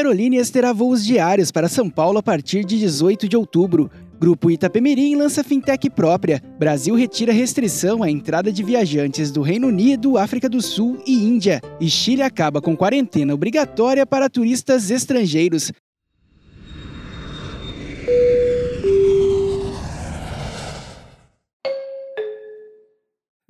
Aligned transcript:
Aerolíneas 0.00 0.48
terá 0.48 0.72
voos 0.72 1.04
diários 1.04 1.52
para 1.52 1.68
São 1.68 1.90
Paulo 1.90 2.18
a 2.18 2.22
partir 2.22 2.64
de 2.64 2.78
18 2.78 3.28
de 3.28 3.36
outubro. 3.36 3.90
Grupo 4.18 4.50
Itapemirim 4.50 5.14
lança 5.14 5.44
fintech 5.44 5.90
própria. 5.90 6.42
Brasil 6.58 6.94
retira 6.94 7.34
restrição 7.34 8.02
à 8.02 8.10
entrada 8.10 8.50
de 8.50 8.62
viajantes 8.62 9.30
do 9.30 9.42
Reino 9.42 9.68
Unido, 9.68 10.16
África 10.16 10.48
do 10.48 10.62
Sul 10.62 11.02
e 11.06 11.12
Índia. 11.12 11.60
E 11.78 11.90
Chile 11.90 12.22
acaba 12.22 12.62
com 12.62 12.74
quarentena 12.74 13.34
obrigatória 13.34 14.06
para 14.06 14.30
turistas 14.30 14.90
estrangeiros. 14.90 15.70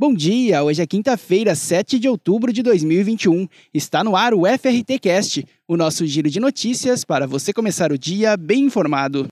Bom 0.00 0.14
dia, 0.14 0.64
hoje 0.64 0.80
é 0.80 0.86
quinta-feira, 0.86 1.54
7 1.54 1.98
de 1.98 2.08
outubro 2.08 2.54
de 2.54 2.62
2021. 2.62 3.46
Está 3.74 4.02
no 4.02 4.16
ar 4.16 4.32
o 4.32 4.46
FRT 4.46 4.98
Cast, 4.98 5.46
o 5.68 5.76
nosso 5.76 6.06
giro 6.06 6.30
de 6.30 6.40
notícias 6.40 7.04
para 7.04 7.26
você 7.26 7.52
começar 7.52 7.92
o 7.92 7.98
dia 7.98 8.34
bem 8.34 8.64
informado. 8.64 9.28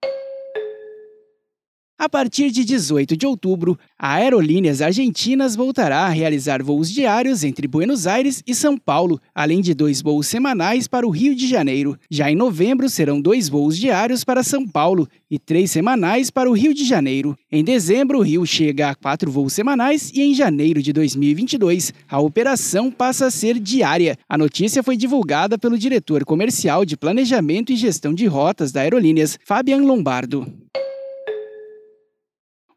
A 2.00 2.08
partir 2.08 2.52
de 2.52 2.64
18 2.64 3.16
de 3.16 3.26
outubro, 3.26 3.76
a 3.98 4.14
Aerolíneas 4.14 4.80
Argentinas 4.80 5.56
voltará 5.56 6.02
a 6.02 6.08
realizar 6.08 6.62
voos 6.62 6.88
diários 6.88 7.42
entre 7.42 7.66
Buenos 7.66 8.06
Aires 8.06 8.40
e 8.46 8.54
São 8.54 8.78
Paulo, 8.78 9.20
além 9.34 9.60
de 9.60 9.74
dois 9.74 10.00
voos 10.00 10.28
semanais 10.28 10.86
para 10.86 11.04
o 11.04 11.10
Rio 11.10 11.34
de 11.34 11.48
Janeiro. 11.48 11.98
Já 12.08 12.30
em 12.30 12.36
novembro, 12.36 12.88
serão 12.88 13.20
dois 13.20 13.48
voos 13.48 13.76
diários 13.76 14.22
para 14.22 14.44
São 14.44 14.64
Paulo 14.64 15.08
e 15.28 15.40
três 15.40 15.72
semanais 15.72 16.30
para 16.30 16.48
o 16.48 16.52
Rio 16.52 16.72
de 16.72 16.84
Janeiro. 16.84 17.36
Em 17.50 17.64
dezembro, 17.64 18.20
o 18.20 18.22
Rio 18.22 18.46
chega 18.46 18.90
a 18.90 18.94
quatro 18.94 19.28
voos 19.28 19.52
semanais 19.52 20.12
e 20.14 20.22
em 20.22 20.32
janeiro 20.32 20.80
de 20.80 20.92
2022, 20.92 21.92
a 22.08 22.20
operação 22.20 22.92
passa 22.92 23.26
a 23.26 23.30
ser 23.30 23.58
diária. 23.58 24.16
A 24.28 24.38
notícia 24.38 24.84
foi 24.84 24.96
divulgada 24.96 25.58
pelo 25.58 25.76
diretor 25.76 26.24
comercial 26.24 26.84
de 26.84 26.96
Planejamento 26.96 27.72
e 27.72 27.76
Gestão 27.76 28.14
de 28.14 28.24
Rotas 28.26 28.70
da 28.70 28.82
Aerolíneas, 28.82 29.36
Fabian 29.44 29.82
Lombardo. 29.82 30.46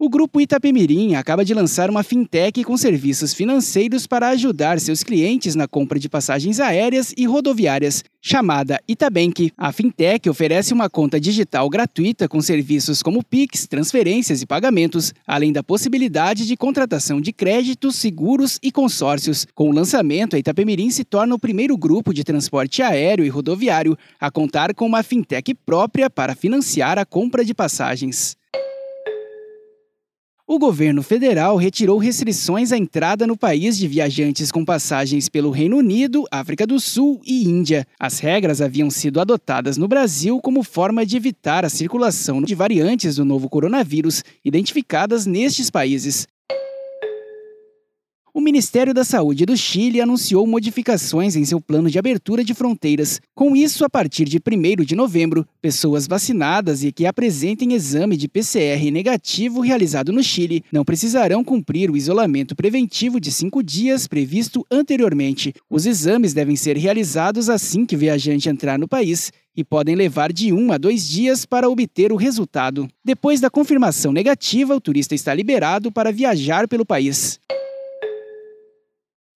O 0.03 0.09
grupo 0.09 0.41
Itapemirim 0.41 1.13
acaba 1.13 1.45
de 1.45 1.53
lançar 1.53 1.87
uma 1.87 2.01
fintech 2.01 2.63
com 2.63 2.75
serviços 2.75 3.35
financeiros 3.35 4.07
para 4.07 4.29
ajudar 4.29 4.79
seus 4.79 5.03
clientes 5.03 5.53
na 5.53 5.67
compra 5.67 5.99
de 5.99 6.09
passagens 6.09 6.59
aéreas 6.59 7.13
e 7.15 7.27
rodoviárias. 7.27 8.03
Chamada 8.19 8.81
Itabank, 8.87 9.51
a 9.55 9.71
fintech 9.71 10.27
oferece 10.27 10.73
uma 10.73 10.89
conta 10.89 11.19
digital 11.19 11.69
gratuita 11.69 12.27
com 12.27 12.41
serviços 12.41 13.03
como 13.03 13.23
Pix, 13.23 13.67
transferências 13.67 14.41
e 14.41 14.47
pagamentos, 14.47 15.13
além 15.27 15.53
da 15.53 15.61
possibilidade 15.61 16.47
de 16.47 16.57
contratação 16.57 17.21
de 17.21 17.31
créditos, 17.31 17.95
seguros 17.95 18.57
e 18.63 18.71
consórcios. 18.71 19.45
Com 19.53 19.69
o 19.69 19.71
lançamento, 19.71 20.35
a 20.35 20.39
Itapemirim 20.39 20.89
se 20.89 21.03
torna 21.03 21.35
o 21.35 21.39
primeiro 21.39 21.77
grupo 21.77 22.11
de 22.11 22.23
transporte 22.23 22.81
aéreo 22.81 23.23
e 23.23 23.29
rodoviário 23.29 23.95
a 24.19 24.31
contar 24.31 24.73
com 24.73 24.87
uma 24.87 25.03
fintech 25.03 25.53
própria 25.53 26.09
para 26.09 26.33
financiar 26.33 26.97
a 26.97 27.05
compra 27.05 27.45
de 27.45 27.53
passagens. 27.53 28.40
O 30.53 30.59
governo 30.59 31.01
federal 31.01 31.55
retirou 31.55 31.97
restrições 31.97 32.73
à 32.73 32.77
entrada 32.77 33.25
no 33.25 33.37
país 33.37 33.77
de 33.77 33.87
viajantes 33.87 34.51
com 34.51 34.65
passagens 34.65 35.29
pelo 35.29 35.49
Reino 35.49 35.77
Unido, 35.77 36.25
África 36.29 36.67
do 36.67 36.77
Sul 36.77 37.21
e 37.25 37.47
Índia. 37.47 37.87
As 37.97 38.19
regras 38.19 38.59
haviam 38.59 38.89
sido 38.89 39.21
adotadas 39.21 39.77
no 39.77 39.87
Brasil 39.87 40.41
como 40.41 40.61
forma 40.61 41.05
de 41.05 41.15
evitar 41.15 41.63
a 41.63 41.69
circulação 41.69 42.41
de 42.41 42.53
variantes 42.53 43.15
do 43.15 43.23
novo 43.23 43.47
coronavírus 43.47 44.25
identificadas 44.43 45.25
nestes 45.25 45.69
países. 45.69 46.27
O 48.33 48.39
Ministério 48.39 48.93
da 48.93 49.03
Saúde 49.03 49.45
do 49.45 49.57
Chile 49.57 49.99
anunciou 49.99 50.47
modificações 50.47 51.35
em 51.35 51.43
seu 51.43 51.59
plano 51.59 51.89
de 51.89 51.99
abertura 51.99 52.45
de 52.45 52.53
fronteiras. 52.53 53.19
Com 53.35 53.57
isso, 53.57 53.83
a 53.83 53.89
partir 53.89 54.23
de 54.23 54.37
1 54.37 54.85
de 54.85 54.95
novembro, 54.95 55.45
pessoas 55.61 56.07
vacinadas 56.07 56.81
e 56.81 56.93
que 56.93 57.05
apresentem 57.05 57.73
exame 57.73 58.15
de 58.15 58.29
PCR 58.29 58.89
negativo 58.89 59.59
realizado 59.59 60.13
no 60.13 60.23
Chile 60.23 60.63
não 60.71 60.85
precisarão 60.85 61.43
cumprir 61.43 61.91
o 61.91 61.97
isolamento 61.97 62.55
preventivo 62.55 63.19
de 63.19 63.33
cinco 63.33 63.61
dias 63.61 64.07
previsto 64.07 64.65
anteriormente. 64.71 65.53
Os 65.69 65.85
exames 65.85 66.33
devem 66.33 66.55
ser 66.55 66.77
realizados 66.77 67.49
assim 67.49 67.85
que 67.85 67.97
o 67.97 67.99
viajante 67.99 68.47
entrar 68.47 68.79
no 68.79 68.87
país 68.87 69.33
e 69.53 69.61
podem 69.61 69.93
levar 69.93 70.31
de 70.31 70.53
um 70.53 70.71
a 70.71 70.77
dois 70.77 71.05
dias 71.05 71.45
para 71.45 71.69
obter 71.69 72.13
o 72.13 72.15
resultado. 72.15 72.87
Depois 73.03 73.41
da 73.41 73.49
confirmação 73.49 74.13
negativa, 74.13 74.73
o 74.73 74.79
turista 74.79 75.13
está 75.13 75.33
liberado 75.33 75.91
para 75.91 76.13
viajar 76.13 76.65
pelo 76.65 76.85
país. 76.85 77.37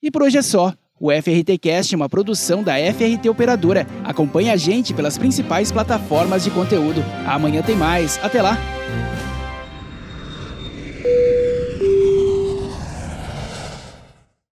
E 0.02 0.12
por 0.12 0.24
hoje 0.24 0.38
é 0.38 0.42
só. 0.42 0.74
O 1.00 1.12
FRT 1.12 1.58
Cast 1.58 1.94
é 1.94 1.98
uma 1.98 2.08
produção 2.08 2.64
da 2.64 2.74
FRT 2.76 3.30
Operadora. 3.30 3.86
Acompanhe 4.04 4.50
a 4.50 4.56
gente 4.56 4.94
pelas 4.94 5.18
principais 5.18 5.72
plataformas 5.72 6.44
de 6.44 6.52
conteúdo. 6.52 7.04
Amanhã 7.28 7.62
tem 7.62 7.76
mais. 7.76 8.18
Até 8.24 8.42
lá! 8.42 8.58